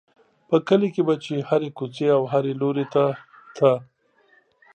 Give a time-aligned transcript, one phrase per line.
[0.49, 3.05] په کلي کې به چې هرې کوڅې او هر لوري ته
[3.57, 3.71] ته.